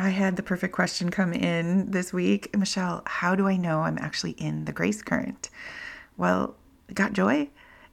[0.00, 2.56] I had the perfect question come in this week.
[2.56, 5.50] Michelle, how do I know I'm actually in the grace current?
[6.16, 6.54] Well,
[6.94, 7.48] got joy?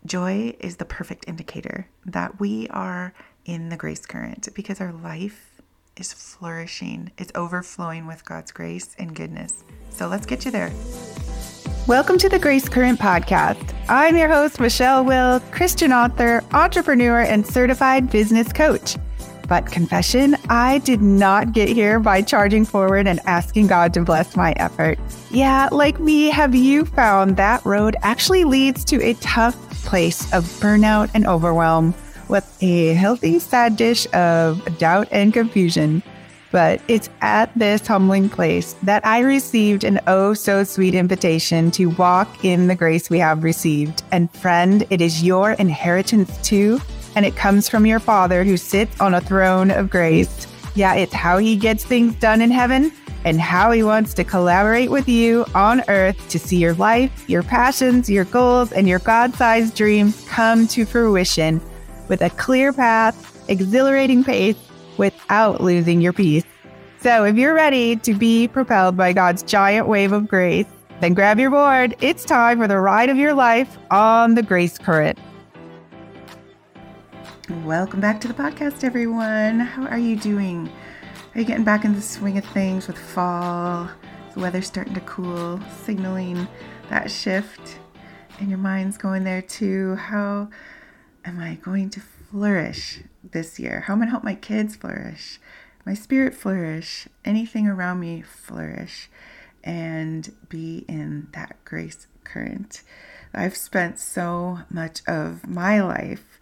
[0.06, 3.16] Joy is the perfect indicator that we are
[3.46, 5.60] in the grace current because our life
[5.98, 9.64] is flourishing, it's overflowing with God's grace and goodness.
[9.90, 10.72] So let's get you there.
[11.88, 13.74] Welcome to the Grace Current Podcast.
[13.90, 18.96] I'm your host, Michelle Will, Christian author, entrepreneur, and certified business coach.
[19.48, 24.36] But confession, I did not get here by charging forward and asking God to bless
[24.36, 24.98] my effort.
[25.30, 30.44] Yeah, like me, have you found that road actually leads to a tough place of
[30.60, 31.94] burnout and overwhelm
[32.28, 36.02] with a healthy side dish of doubt and confusion?
[36.52, 41.88] But it's at this humbling place that I received an oh so sweet invitation to
[41.88, 44.04] walk in the grace we have received.
[44.12, 46.80] And friend, it is your inheritance too
[47.16, 50.48] and it comes from your Father who sits on a throne of grace.
[50.76, 52.92] Yeah, it's how he gets things done in heaven
[53.24, 57.44] and how he wants to collaborate with you on earth to see your life, your
[57.44, 61.60] passions, your goals, and your God sized dreams come to fruition
[62.08, 64.58] with a clear path, exhilarating pace,
[64.98, 66.44] without losing your peace.
[67.00, 70.66] So, if you're ready to be propelled by God's giant wave of grace,
[71.02, 71.96] then grab your board.
[72.02, 75.20] It's time for the ride of your life on the Grace Current.
[77.48, 79.60] Welcome back to the podcast, everyone.
[79.60, 80.68] How are you doing?
[81.36, 83.88] Are you getting back in the swing of things with fall?
[84.34, 86.48] The weather's starting to cool, signaling
[86.90, 87.78] that shift,
[88.40, 89.94] and your mind's going there too.
[89.94, 90.50] How
[91.24, 93.82] am I going to flourish this year?
[93.82, 95.40] How am I going to help my kids flourish?
[95.86, 99.08] My spirit flourish, anything around me flourish,
[99.64, 102.82] and be in that grace current.
[103.36, 106.40] I've spent so much of my life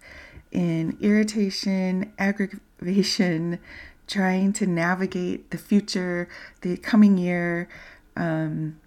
[0.54, 3.58] in irritation, aggravation,
[4.06, 6.28] trying to navigate the future,
[6.62, 7.68] the coming year,
[8.16, 8.80] um,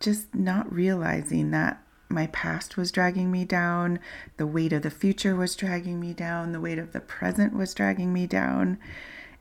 [0.00, 3.98] just not realizing that my past was dragging me down,
[4.36, 7.74] the weight of the future was dragging me down, the weight of the present was
[7.74, 8.78] dragging me down.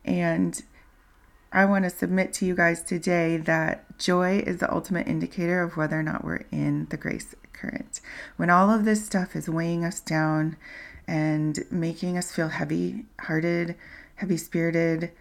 [0.04, 0.62] And
[1.52, 5.78] I want to submit to you guys today that joy is the ultimate indicator of
[5.78, 8.02] whether or not we're in the grace current.
[8.36, 10.58] When all of this stuff is weighing us down,
[11.08, 13.76] and making us feel heavy hearted,
[14.16, 15.12] heavy spirited,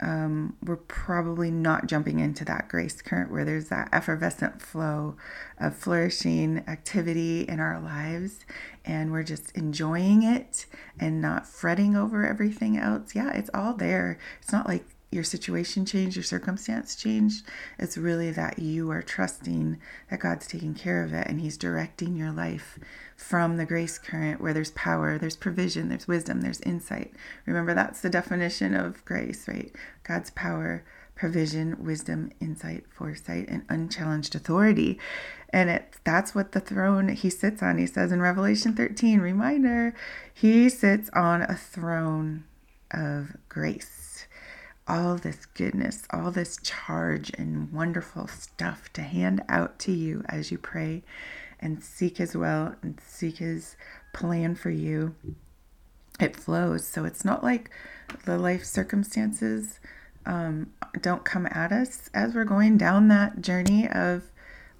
[0.00, 5.16] um, we're probably not jumping into that grace current where there's that effervescent flow
[5.58, 8.44] of flourishing activity in our lives
[8.84, 10.66] and we're just enjoying it
[10.98, 13.14] and not fretting over everything else.
[13.14, 14.18] Yeah, it's all there.
[14.42, 17.46] It's not like your situation changed, your circumstance changed.
[17.78, 19.80] It's really that you are trusting
[20.10, 22.78] that God's taking care of it and He's directing your life
[23.16, 27.14] from the grace current where there's power, there's provision, there's wisdom, there's insight.
[27.46, 29.74] Remember, that's the definition of grace, right?
[30.02, 34.98] God's power, provision, wisdom, insight, foresight, and unchallenged authority.
[35.50, 37.78] And it that's what the throne he sits on.
[37.78, 39.94] He says in Revelation 13, reminder,
[40.32, 42.44] he sits on a throne
[42.90, 44.03] of grace
[44.86, 50.50] all this goodness, all this charge and wonderful stuff to hand out to you as
[50.50, 51.02] you pray
[51.58, 53.76] and seek His will and seek His
[54.12, 55.14] plan for you.
[56.20, 56.86] It flows.
[56.86, 57.70] So it's not like
[58.24, 59.80] the life circumstances
[60.26, 64.24] um, don't come at us as we're going down that journey of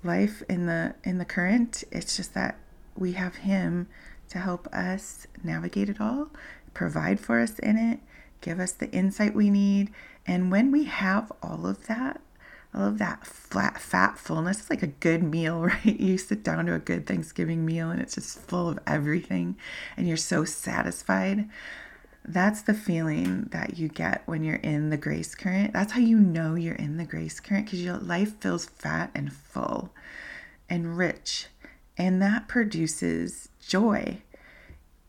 [0.03, 1.83] life in the in the current.
[1.91, 2.57] It's just that
[2.97, 3.89] we have Him
[4.29, 6.29] to help us navigate it all,
[6.73, 8.01] provide for us in it,
[8.45, 9.91] give us the insight we need.
[10.27, 12.21] And when we have all of that,
[12.75, 15.99] all of that flat fat fullness, it's like a good meal, right?
[15.99, 19.57] You sit down to a good Thanksgiving meal and it's just full of everything
[19.97, 21.49] and you're so satisfied.
[22.27, 25.73] That's the feeling that you get when you're in the grace current.
[25.73, 29.33] That's how you know you're in the grace current because your life feels fat and
[29.33, 29.91] full
[30.69, 31.47] and rich.
[31.97, 34.23] And that produces joy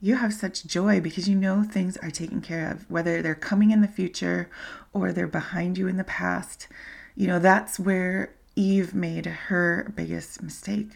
[0.01, 3.71] you have such joy because you know things are taken care of, whether they're coming
[3.71, 4.49] in the future
[4.93, 6.67] or they're behind you in the past.
[7.15, 10.91] You know, that's where Eve made her biggest mistake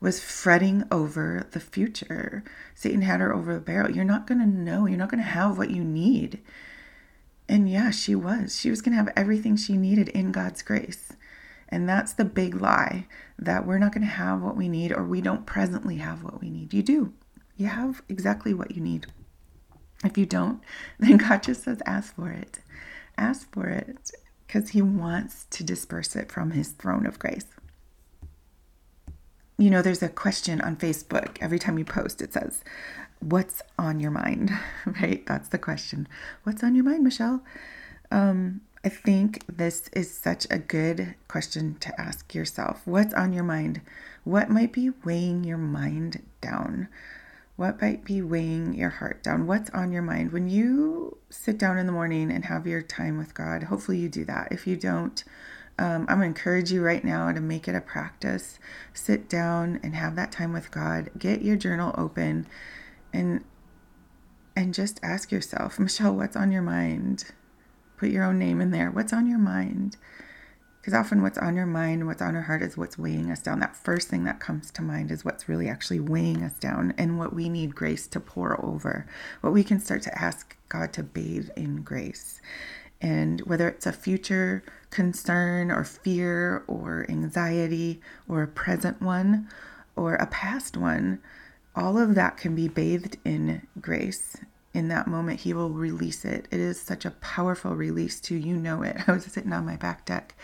[0.00, 2.42] was fretting over the future.
[2.74, 3.90] Satan had her over the barrel.
[3.90, 4.86] You're not going to know.
[4.86, 6.40] You're not going to have what you need.
[7.48, 8.58] And yeah, she was.
[8.58, 11.12] She was going to have everything she needed in God's grace.
[11.68, 13.06] And that's the big lie
[13.38, 16.40] that we're not going to have what we need or we don't presently have what
[16.40, 16.74] we need.
[16.74, 17.12] You do
[17.56, 19.06] you have exactly what you need.
[20.04, 20.60] If you don't,
[20.98, 22.60] then God just says, ask for it.
[23.16, 24.10] Ask for it
[24.46, 27.46] because He wants to disperse it from His throne of grace.
[29.58, 31.36] You know, there's a question on Facebook.
[31.40, 32.64] Every time you post, it says,
[33.20, 34.50] What's on your mind?
[34.86, 35.24] Right?
[35.26, 36.08] That's the question.
[36.42, 37.42] What's on your mind, Michelle?
[38.10, 42.82] Um, I think this is such a good question to ask yourself.
[42.84, 43.80] What's on your mind?
[44.24, 46.88] What might be weighing your mind down?
[47.56, 49.46] What might be weighing your heart down?
[49.46, 50.32] What's on your mind?
[50.32, 54.08] When you sit down in the morning and have your time with God, hopefully you
[54.08, 54.48] do that.
[54.50, 55.22] If you don't,
[55.78, 58.58] um, I'm going to encourage you right now to make it a practice.
[58.94, 61.10] Sit down and have that time with God.
[61.18, 62.46] Get your journal open
[63.12, 63.44] and
[64.54, 67.24] and just ask yourself, Michelle, what's on your mind?
[67.96, 68.90] Put your own name in there.
[68.90, 69.96] What's on your mind?
[70.82, 73.60] Because often what's on your mind, what's on our heart is what's weighing us down.
[73.60, 77.20] That first thing that comes to mind is what's really actually weighing us down and
[77.20, 79.06] what we need grace to pour over.
[79.42, 82.40] What we can start to ask God to bathe in grace.
[83.00, 89.48] And whether it's a future concern or fear or anxiety or a present one
[89.94, 91.20] or a past one,
[91.76, 94.36] all of that can be bathed in grace
[94.74, 98.56] in that moment he will release it it is such a powerful release to you
[98.56, 100.34] know it i was sitting on my back deck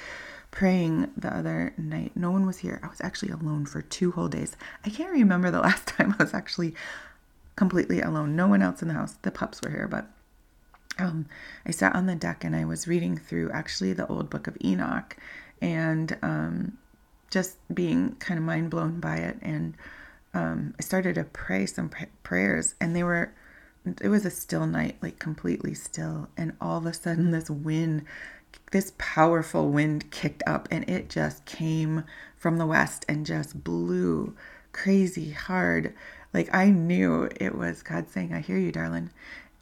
[0.51, 2.13] praying the other night.
[2.15, 2.81] No one was here.
[2.83, 4.57] I was actually alone for two whole days.
[4.85, 6.75] I can't remember the last time i was actually
[7.57, 8.37] completely alone.
[8.37, 9.17] No one else in the house.
[9.23, 10.07] The pups were here but
[11.01, 11.27] um,
[11.65, 14.57] i sat on the deck and i was reading through actually the old book of
[14.65, 15.17] enoch
[15.63, 16.77] and um,
[17.31, 19.39] just being kind of mind blown by it.
[19.43, 19.75] And
[20.35, 23.33] um, i started to pray some pr- prayers and they were
[24.01, 26.29] it was a still night, like completely still.
[26.37, 28.05] And all of a sudden, this wind,
[28.71, 32.05] this powerful wind kicked up and it just came
[32.37, 34.35] from the west and just blew
[34.73, 35.95] crazy hard.
[36.33, 39.11] Like I knew it was God saying, I hear you, darling.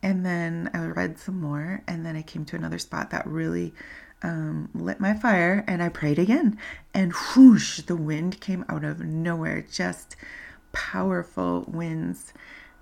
[0.03, 3.75] And then I read some more, and then I came to another spot that really
[4.23, 6.59] um, lit my fire, and I prayed again.
[6.94, 9.62] And whoosh, the wind came out of nowhere.
[9.62, 10.15] Just
[10.73, 12.32] powerful winds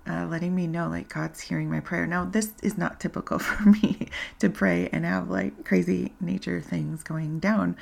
[0.07, 2.05] uh, letting me know like God's hearing my prayer.
[2.05, 4.07] Now, this is not typical for me
[4.39, 7.77] to pray and have like crazy nature things going down,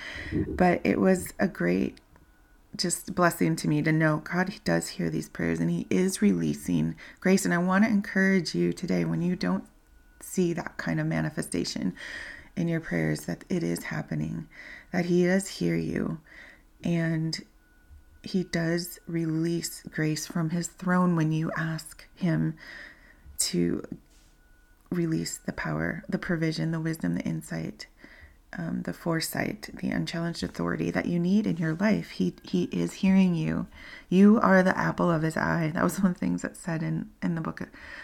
[0.48, 2.00] but it was a great
[2.76, 6.96] just blessing to me to know God does hear these prayers and He is releasing
[7.20, 7.46] grace.
[7.46, 9.66] And I want to encourage you today when you don't
[10.22, 11.94] see that kind of manifestation
[12.56, 14.48] in your prayers that it is happening,
[14.92, 16.20] that He does hear you.
[16.84, 17.40] And
[18.24, 22.56] he does release grace from his throne when you ask him
[23.38, 23.84] to
[24.90, 27.88] release the power, the provision, the wisdom, the insight,
[28.58, 32.12] um, the foresight, the unchallenged authority that you need in your life.
[32.12, 33.68] He he is hearing you.
[34.10, 35.72] You are the apple of his eye.
[35.74, 37.62] That was one of the things that said in in the book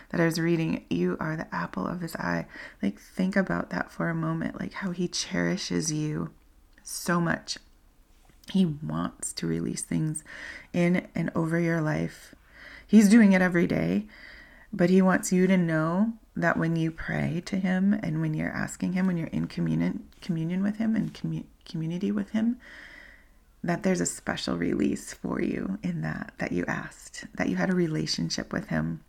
[0.10, 0.86] that I was reading.
[0.90, 2.48] You are the apple of his eye.
[2.82, 4.60] Like think about that for a moment.
[4.60, 6.32] Like how he cherishes you
[6.84, 7.58] so much
[8.52, 10.24] he wants to release things
[10.74, 12.36] in and over your life.
[12.86, 14.08] He's doing it every day,
[14.74, 18.52] but he wants you to know that when you pray to him and when you're
[18.52, 22.58] asking him, when you're in communion communion with him and commu- community with him,
[23.64, 27.70] that there's a special release for you in that that you asked, that you had
[27.70, 29.02] a relationship with him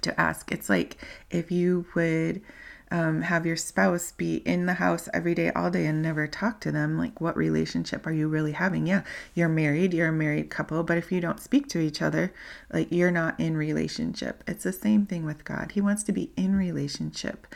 [0.00, 0.50] to ask.
[0.52, 0.96] It's like
[1.30, 2.42] if you would
[2.90, 6.60] um, have your spouse be in the house every day, all day, and never talk
[6.60, 8.86] to them, like what relationship are you really having?
[8.86, 9.02] Yeah,
[9.34, 12.32] you're married, you're a married couple, but if you don't speak to each other,
[12.72, 14.42] like you're not in relationship.
[14.46, 15.72] It's the same thing with God.
[15.72, 17.46] He wants to be in relationship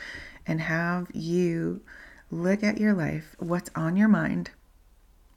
[0.45, 1.81] and have you
[2.29, 4.51] look at your life, what's on your mind,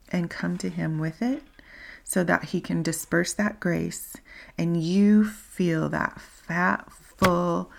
[0.09, 1.43] and come to Him with it
[2.03, 4.15] so that He can disperse that grace
[4.57, 7.71] and you feel that fat, full,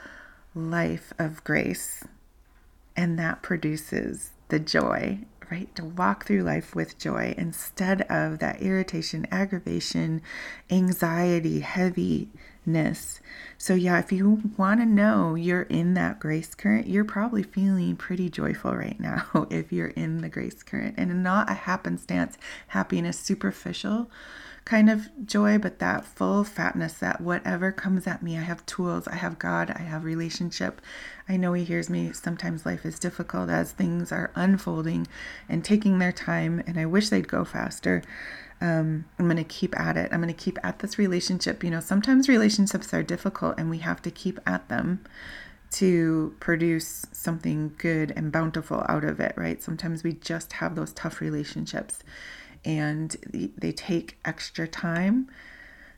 [0.58, 2.04] life of grace.
[2.96, 5.74] And that produces the joy, right?
[5.76, 10.20] To walk through life with joy instead of that irritation, aggravation,
[10.70, 13.20] anxiety, heaviness.
[13.56, 17.96] So, yeah, if you want to know you're in that grace current, you're probably feeling
[17.96, 22.36] pretty joyful right now if you're in the grace current and not a happenstance
[22.68, 24.10] happiness, superficial
[24.68, 29.08] kind of joy, but that full fatness that whatever comes at me, I have tools,
[29.08, 30.82] I have God, I have relationship.
[31.26, 32.12] I know He hears me.
[32.12, 35.06] Sometimes life is difficult as things are unfolding
[35.48, 38.02] and taking their time, and I wish they'd go faster.
[38.60, 40.10] Um, I'm going to keep at it.
[40.12, 41.64] I'm going to keep at this relationship.
[41.64, 45.04] You know, sometimes relationships are difficult and we have to keep at them
[45.70, 49.62] to produce something good and bountiful out of it, right?
[49.62, 52.02] Sometimes we just have those tough relationships
[52.68, 53.16] and
[53.56, 55.26] they take extra time,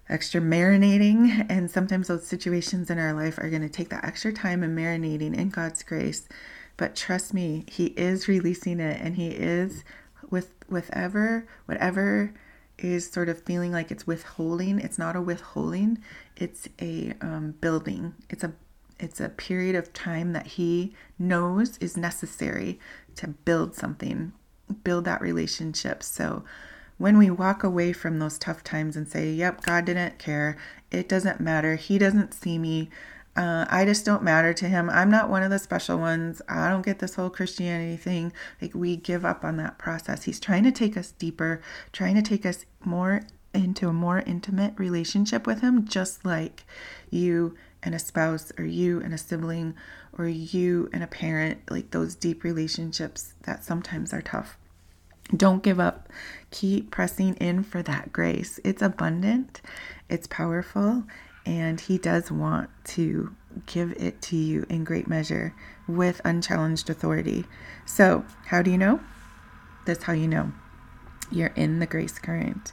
[0.09, 1.45] extra marinating.
[1.51, 4.79] And sometimes those situations in our life are going to take that extra time and
[4.79, 6.29] marinating in God's grace.
[6.77, 9.83] But trust me, He is releasing it and He is
[10.31, 12.33] with whatever, whatever
[12.79, 14.79] is sort of feeling like it's withholding.
[14.79, 15.99] It's not a withholding,
[16.37, 18.15] it's a um, building.
[18.31, 18.53] It's a
[19.01, 22.79] it's a period of time that he knows is necessary
[23.17, 24.33] to build something,
[24.71, 26.03] build that relationship.
[26.03, 26.45] So
[27.01, 30.59] when we walk away from those tough times and say, Yep, God didn't care,
[30.91, 32.91] it doesn't matter, He doesn't see me,
[33.37, 36.69] uh, I just don't matter to Him, I'm not one of the special ones, I
[36.69, 38.35] don't get this whole Christianity thing.
[38.61, 40.25] Like we give up on that process.
[40.25, 41.63] He's trying to take us deeper,
[41.93, 43.23] trying to take us more
[43.55, 46.65] into a more intimate relationship with Him, just like
[47.09, 49.75] you and a spouse, or you and a sibling,
[50.19, 54.59] or you and a parent, like those deep relationships that sometimes are tough.
[55.37, 56.09] Don't give up.
[56.51, 58.59] Keep pressing in for that grace.
[58.65, 59.61] It's abundant,
[60.09, 61.05] it's powerful,
[61.47, 63.35] and He does want to
[63.67, 65.55] give it to you in great measure
[65.87, 67.45] with unchallenged authority.
[67.85, 69.01] So, how do you know?
[69.87, 70.53] That's how you know
[71.31, 72.73] you're in the grace current.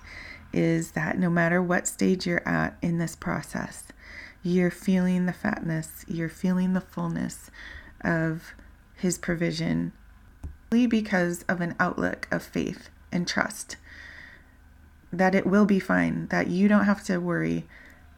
[0.53, 3.85] Is that no matter what stage you're at in this process,
[4.41, 7.51] you're feeling the fatness, you're feeling the fullness
[8.01, 8.53] of
[8.95, 9.93] His provision
[10.69, 13.77] because of an outlook of faith and trust
[15.11, 17.65] that it will be fine, that you don't have to worry,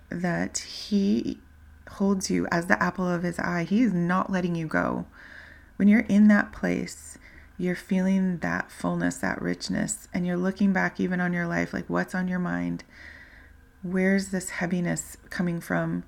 [0.10, 1.40] that He
[1.92, 3.64] holds you as the apple of His eye.
[3.64, 5.06] He is not letting you go.
[5.76, 7.18] When you're in that place,
[7.58, 11.90] you're feeling that fullness, that richness, and you're looking back even on your life like,
[11.90, 12.84] what's on your mind?
[13.82, 16.04] Where's this heaviness coming from?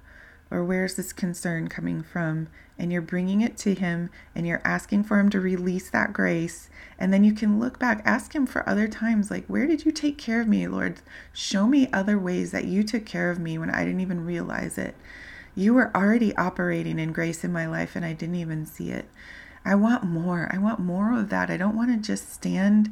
[0.51, 2.49] Or where's this concern coming from?
[2.77, 6.69] And you're bringing it to Him and you're asking for Him to release that grace.
[6.99, 9.91] And then you can look back, ask Him for other times, like, where did you
[9.91, 11.01] take care of me, Lord?
[11.31, 14.77] Show me other ways that you took care of me when I didn't even realize
[14.77, 14.95] it.
[15.55, 19.05] You were already operating in grace in my life and I didn't even see it.
[19.63, 20.49] I want more.
[20.51, 21.49] I want more of that.
[21.49, 22.91] I don't want to just stand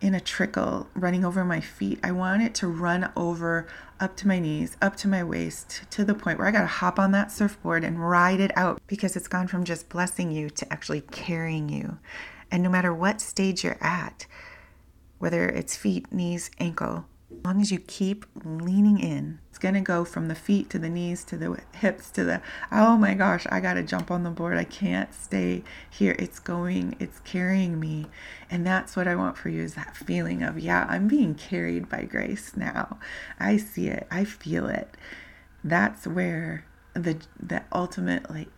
[0.00, 2.00] in a trickle running over my feet.
[2.02, 3.66] I want it to run over
[3.98, 6.66] up to my knees, up to my waist, to the point where I got to
[6.66, 10.48] hop on that surfboard and ride it out because it's gone from just blessing you
[10.50, 11.98] to actually carrying you.
[12.50, 14.26] And no matter what stage you're at,
[15.18, 19.80] whether it's feet, knees, ankle, as long as you keep leaning in, it's going to
[19.80, 23.46] go from the feet to the knees to the hips to the, oh my gosh,
[23.50, 24.58] I got to jump on the board.
[24.58, 26.16] I can't stay here.
[26.18, 28.06] It's going, it's carrying me.
[28.50, 31.88] And that's what I want for you is that feeling of, yeah, I'm being carried
[31.88, 32.98] by grace now.
[33.38, 34.96] I see it, I feel it.
[35.62, 38.48] That's where the the ultimate like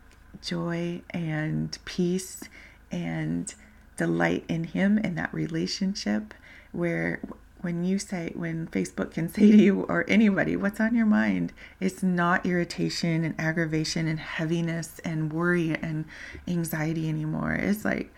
[0.41, 2.43] joy and peace
[2.91, 3.53] and
[3.97, 6.33] delight in him in that relationship
[6.71, 7.21] where
[7.63, 11.53] when you say, when Facebook can say to you or anybody, what's on your mind?
[11.79, 16.05] It's not irritation and aggravation and heaviness and worry and
[16.47, 17.53] anxiety anymore.
[17.53, 18.13] It's like,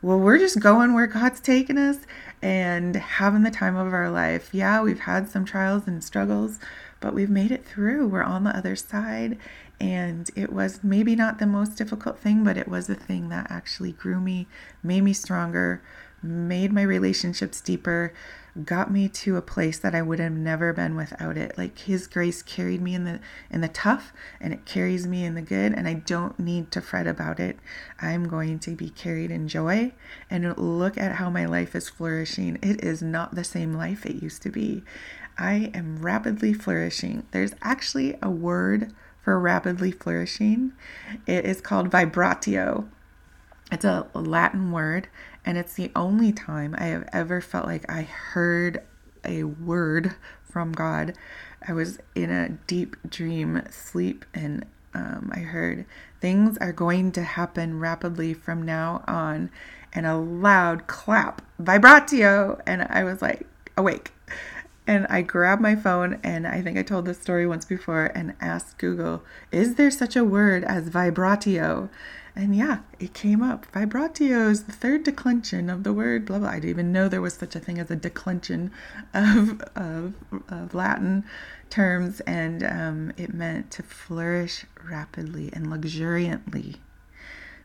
[0.00, 1.98] well, we're just going where God's taken us
[2.40, 4.50] and having the time of our life.
[4.52, 6.58] Yeah, we've had some trials and struggles,
[7.00, 8.08] but we've made it through.
[8.08, 9.38] We're on the other side.
[9.78, 13.50] And it was maybe not the most difficult thing, but it was the thing that
[13.50, 14.46] actually grew me,
[14.82, 15.82] made me stronger,
[16.22, 18.14] made my relationships deeper,
[18.64, 21.56] got me to a place that I would have never been without it.
[21.58, 23.20] Like his grace carried me in the
[23.50, 26.80] in the tough and it carries me in the good and I don't need to
[26.80, 27.58] fret about it.
[28.00, 29.92] I'm going to be carried in joy
[30.30, 32.58] and look at how my life is flourishing.
[32.62, 34.82] It is not the same life it used to be.
[35.38, 37.26] I am rapidly flourishing.
[37.30, 40.72] There's actually a word for rapidly flourishing.
[41.26, 42.88] It is called vibratio.
[43.70, 45.08] It's a Latin word
[45.46, 48.82] and it's the only time I have ever felt like I heard
[49.24, 51.14] a word from God.
[51.66, 55.86] I was in a deep dream sleep and um, I heard
[56.20, 59.50] things are going to happen rapidly from now on
[59.92, 62.60] and a loud clap, vibratio.
[62.66, 64.12] And I was like, awake.
[64.86, 68.34] And I grabbed my phone, and I think I told this story once before, and
[68.40, 71.88] asked Google, Is there such a word as vibratio?
[72.36, 73.64] And yeah, it came up.
[73.72, 76.50] Vibratio is the third declension of the word, blah, blah.
[76.50, 78.70] I didn't even know there was such a thing as a declension
[79.14, 80.12] of, of,
[80.50, 81.24] of Latin
[81.70, 82.20] terms.
[82.20, 86.76] And um, it meant to flourish rapidly and luxuriantly.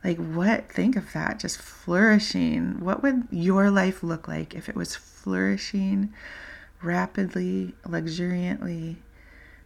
[0.05, 0.71] Like, what?
[0.71, 1.39] Think of that.
[1.39, 2.79] Just flourishing.
[2.79, 6.13] What would your life look like if it was flourishing
[6.81, 8.99] rapidly, luxuriantly?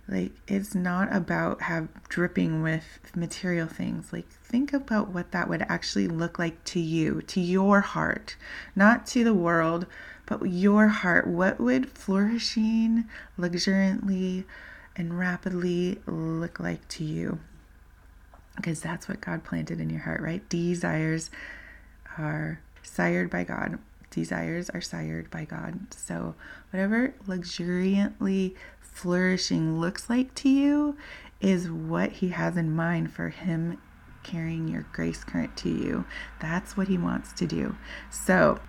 [0.07, 2.85] Like, it's not about have dripping with
[3.15, 4.13] material things.
[4.13, 8.35] Like, think about what that would actually look like to you, to your heart,
[8.75, 9.87] not to the world,
[10.27, 11.25] but your heart.
[11.27, 13.05] What would flourishing
[13.37, 14.45] luxuriantly
[14.95, 17.39] and rapidly look like to you?
[18.55, 20.47] Because that's what God planted in your heart, right?
[20.49, 21.31] Desires
[22.17, 23.79] are sired by God.
[24.11, 25.93] Desires are sired by God.
[25.93, 26.35] So,
[26.71, 28.55] whatever luxuriantly
[28.95, 30.97] flourishing looks like to you
[31.41, 33.77] is what He has in mind for Him
[34.23, 36.05] carrying your grace current to you.
[36.39, 37.75] That's what He wants to do.
[38.09, 38.59] So,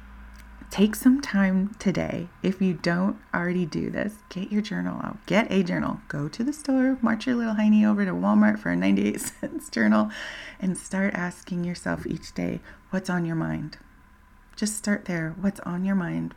[0.69, 2.29] take some time today.
[2.43, 5.25] If you don't already do this, get your journal out.
[5.27, 6.01] Get a journal.
[6.09, 9.71] Go to the store, march your little hiney over to Walmart for a 98 cents
[9.71, 10.11] journal,
[10.59, 13.79] and start asking yourself each day what's on your mind.
[14.57, 15.37] Just start there.
[15.41, 16.35] What's on your mind?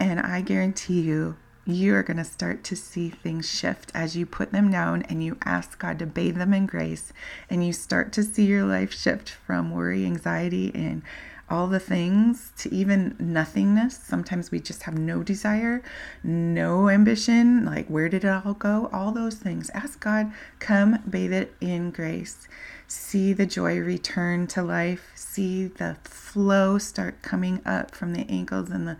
[0.00, 4.26] And I guarantee you, you are going to start to see things shift as you
[4.26, 7.12] put them down and you ask God to bathe them in grace.
[7.48, 11.02] And you start to see your life shift from worry, anxiety, and
[11.48, 13.98] all the things to even nothingness.
[13.98, 15.82] Sometimes we just have no desire,
[16.22, 17.64] no ambition.
[17.64, 18.88] Like, where did it all go?
[18.92, 19.70] All those things.
[19.70, 22.48] Ask God, come bathe it in grace.
[22.86, 25.12] See the joy return to life.
[25.14, 28.96] See the flow start coming up from the ankles and the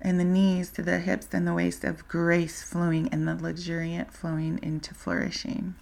[0.00, 4.12] and the knees to the hips and the waist of grace flowing and the luxuriant
[4.12, 5.74] flowing into flourishing.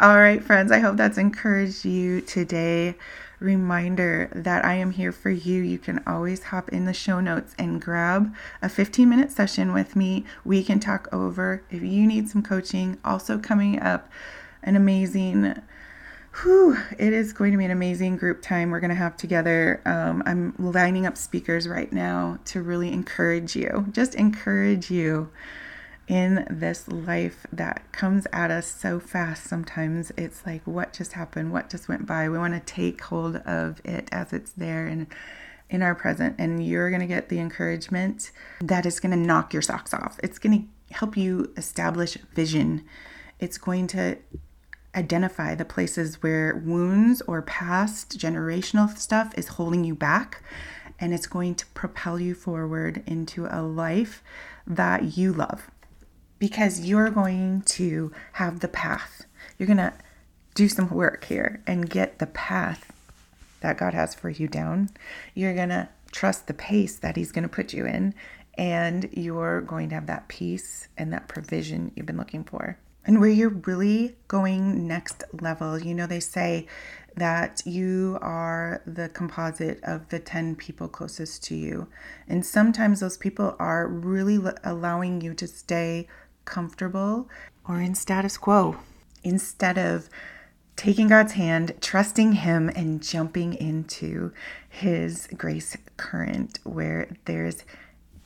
[0.00, 2.94] All right, friends, I hope that's encouraged you today.
[3.40, 5.60] Reminder that I am here for you.
[5.60, 8.32] You can always hop in the show notes and grab
[8.62, 10.24] a 15 minute session with me.
[10.44, 12.98] We can talk over if you need some coaching.
[13.04, 14.08] Also, coming up,
[14.62, 15.60] an amazing
[16.42, 19.82] Whew, it is going to be an amazing group time we're going to have together.
[19.84, 25.30] Um, I'm lining up speakers right now to really encourage you, just encourage you
[26.06, 29.44] in this life that comes at us so fast.
[29.44, 31.52] Sometimes it's like, what just happened?
[31.52, 32.28] What just went by?
[32.28, 35.08] We want to take hold of it as it's there and
[35.70, 38.30] in our present, and you're going to get the encouragement
[38.60, 40.18] that is going to knock your socks off.
[40.22, 40.58] It's going
[40.88, 42.84] to help you establish vision.
[43.38, 44.16] It's going to
[44.98, 50.42] identify the places where wounds or past generational stuff is holding you back.
[50.98, 54.22] And it's going to propel you forward into a life
[54.66, 55.70] that you love
[56.40, 59.24] because you're going to have the path.
[59.56, 59.92] You're going to
[60.56, 62.92] do some work here and get the path
[63.60, 64.90] that God has for you down.
[65.34, 68.14] You're going to trust the pace that He's going to put you in,
[68.54, 73.20] and you're going to have that peace and that provision you've been looking for and
[73.20, 75.78] where you're really going next level.
[75.78, 76.66] You know, they say
[77.16, 81.88] that you are the composite of the 10 people closest to you.
[82.28, 86.06] And sometimes those people are really allowing you to stay
[86.44, 87.28] comfortable
[87.66, 88.76] or in status quo
[89.24, 90.08] instead of
[90.76, 94.32] taking God's hand, trusting Him, and jumping into
[94.68, 97.64] His grace current where there's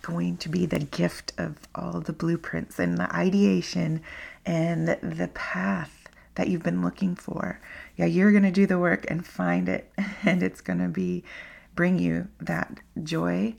[0.02, 4.02] going to be the gift of all the blueprints and the ideation
[4.44, 7.60] and the path that you've been looking for.
[7.96, 9.90] Yeah, you're going to do the work and find it
[10.24, 11.24] and it's going to be
[11.74, 13.54] bring you that joy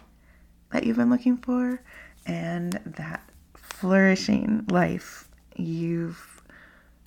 [0.71, 1.81] that you've been looking for
[2.25, 6.41] and that flourishing life you've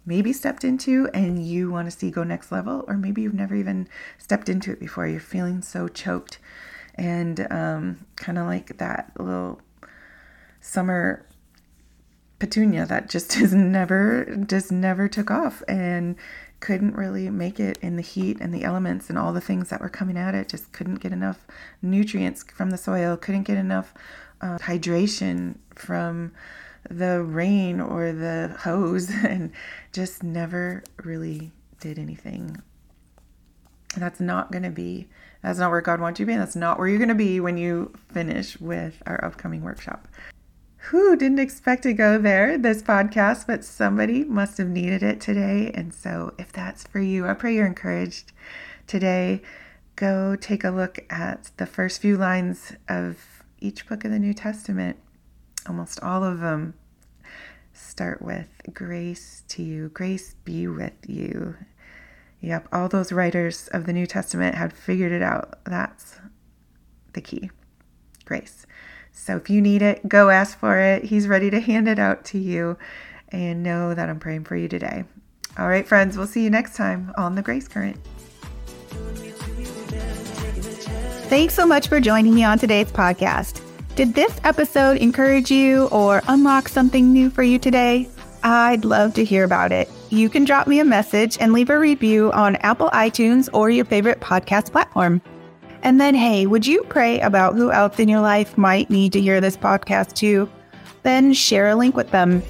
[0.04, 3.54] maybe stepped into and you want to see go next level or maybe you've never
[3.54, 6.38] even stepped into it before you're feeling so choked
[6.96, 9.60] and um, kind of like that little
[10.60, 11.26] summer
[12.38, 16.16] petunia that just has never just never took off and
[16.60, 19.80] couldn't really make it in the heat and the elements and all the things that
[19.80, 20.48] were coming at it.
[20.48, 21.46] Just couldn't get enough
[21.82, 23.92] nutrients from the soil couldn't get enough
[24.40, 26.32] uh, hydration from
[26.88, 29.52] the rain or the hose and
[29.92, 32.56] just never really did anything.
[33.94, 35.08] And that's not going to be
[35.46, 37.14] that's not where god wants you to be and that's not where you're going to
[37.14, 40.08] be when you finish with our upcoming workshop
[40.90, 45.72] who didn't expect to go there, this podcast, but somebody must have needed it today.
[45.74, 48.30] And so, if that's for you, I pray you're encouraged
[48.86, 49.42] today.
[49.96, 54.32] Go take a look at the first few lines of each book of the New
[54.32, 54.96] Testament.
[55.66, 56.74] Almost all of them
[57.72, 61.56] start with grace to you, grace be with you.
[62.40, 65.58] Yep, all those writers of the New Testament had figured it out.
[65.64, 66.18] That's
[67.12, 67.50] the key
[68.24, 68.66] grace.
[69.12, 71.04] So if you need it, go ask for it.
[71.04, 72.76] He's ready to hand it out to you.
[73.30, 75.04] And know that I'm praying for you today.
[75.58, 77.96] All right, friends, we'll see you next time on the Grace Current.
[81.28, 83.60] Thanks so much for joining me on today's podcast.
[83.96, 88.08] Did this episode encourage you or unlock something new for you today?
[88.44, 89.90] I'd love to hear about it.
[90.10, 93.84] You can drop me a message and leave a review on Apple iTunes or your
[93.84, 95.20] favorite podcast platform.
[95.82, 99.20] And then, hey, would you pray about who else in your life might need to
[99.20, 100.48] hear this podcast too?
[101.02, 102.42] Then share a link with them.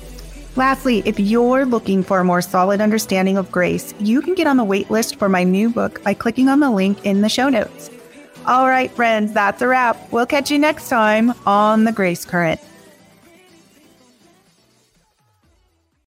[0.54, 4.56] Lastly, if you're looking for a more solid understanding of grace, you can get on
[4.56, 7.90] the waitlist for my new book by clicking on the link in the show notes.
[8.46, 10.12] All right, friends, that's a wrap.
[10.12, 12.60] We'll catch you next time on The Grace Current.